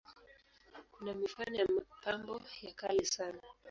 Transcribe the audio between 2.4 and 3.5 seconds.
ya kale sana.